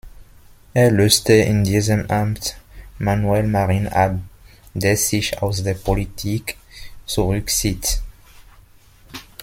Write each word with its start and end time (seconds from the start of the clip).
Er 0.73 0.89
löste 0.89 1.33
in 1.33 1.63
diesem 1.63 2.09
Amt 2.09 2.57
Manuel 2.97 3.43
Marín 3.43 3.87
ab, 3.87 4.15
der 4.73 4.97
sich 4.97 5.39
aus 5.43 5.61
der 5.61 5.75
Politik 5.75 6.57
zurückzieht. 7.05 8.01